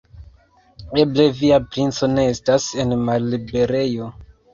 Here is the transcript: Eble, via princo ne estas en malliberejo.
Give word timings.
Eble, 1.01 1.25
via 1.41 1.59
princo 1.75 2.09
ne 2.13 2.25
estas 2.29 2.65
en 2.85 2.97
malliberejo. 3.11 4.09